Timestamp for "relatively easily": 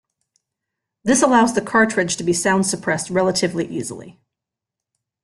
3.11-4.19